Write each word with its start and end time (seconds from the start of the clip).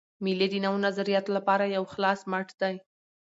مېلې 0.23 0.47
د 0.51 0.55
نوو 0.65 0.83
نظریاتو 0.85 1.33
له 1.35 1.41
پاره 1.47 1.65
یو 1.75 1.83
خلاص 1.93 2.19
مټ 2.31 2.47
دئ. 2.61 2.75